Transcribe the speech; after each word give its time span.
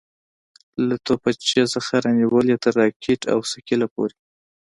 له 0.87 0.95
تمانچې 1.07 1.63
څخه 1.73 1.93
رانيولې 2.05 2.55
تر 2.63 2.73
راکټ 2.81 3.21
او 3.33 3.39
ثقيله 3.51 3.87
پورې. 3.93 4.15